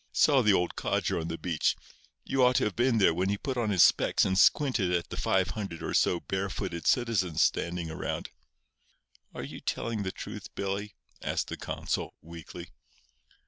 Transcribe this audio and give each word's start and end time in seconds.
Saw 0.13 0.41
the 0.41 0.51
old 0.51 0.75
codger 0.75 1.19
on 1.19 1.27
the 1.27 1.37
beach. 1.37 1.75
You 2.23 2.43
ought 2.43 2.55
to 2.55 2.63
have 2.63 2.75
been 2.75 2.97
there 2.97 3.13
when 3.13 3.29
he 3.29 3.37
put 3.37 3.55
on 3.55 3.69
his 3.69 3.83
specs 3.83 4.25
and 4.25 4.35
squinted 4.35 4.91
at 4.91 5.09
the 5.11 5.15
five 5.15 5.49
hundred 5.49 5.83
or 5.83 5.93
so 5.93 6.19
barefooted 6.21 6.87
citizens 6.87 7.43
standing 7.43 7.91
around." 7.91 8.31
"Are 9.35 9.43
you 9.43 9.59
telling 9.59 10.01
the 10.01 10.11
truth, 10.11 10.55
Billy?" 10.55 10.95
asked 11.21 11.49
the 11.49 11.55
consul, 11.57 12.15
weakly. 12.19 12.71